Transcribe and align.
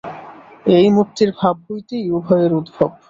এই 0.77 0.87
মুক্তির 0.97 1.29
ভাব 1.39 1.55
হইতেই 1.65 2.05
উভয়ের 2.11 2.51
উদ্ভব। 2.53 2.89